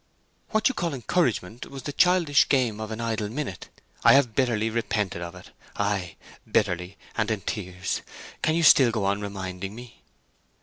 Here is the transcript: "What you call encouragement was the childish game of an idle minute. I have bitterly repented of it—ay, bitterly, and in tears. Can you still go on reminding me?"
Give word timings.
"What 0.49 0.67
you 0.67 0.73
call 0.73 0.95
encouragement 0.95 1.67
was 1.67 1.83
the 1.83 1.93
childish 1.93 2.49
game 2.49 2.79
of 2.79 2.89
an 2.89 2.99
idle 2.99 3.29
minute. 3.29 3.69
I 4.03 4.13
have 4.13 4.33
bitterly 4.33 4.71
repented 4.71 5.21
of 5.21 5.35
it—ay, 5.35 6.15
bitterly, 6.51 6.97
and 7.15 7.29
in 7.29 7.41
tears. 7.41 8.01
Can 8.41 8.55
you 8.55 8.63
still 8.63 8.89
go 8.89 9.05
on 9.05 9.21
reminding 9.21 9.75
me?" 9.75 10.01